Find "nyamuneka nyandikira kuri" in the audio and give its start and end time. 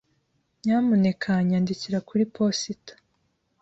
0.63-2.23